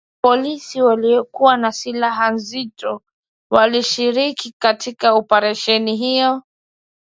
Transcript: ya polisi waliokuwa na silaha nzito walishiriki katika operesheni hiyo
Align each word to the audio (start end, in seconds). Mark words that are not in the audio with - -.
ya 0.15 0.19
polisi 0.29 0.81
waliokuwa 0.81 1.57
na 1.57 1.71
silaha 1.71 2.31
nzito 2.31 3.01
walishiriki 3.51 4.55
katika 4.59 5.13
operesheni 5.13 5.95
hiyo 5.95 6.43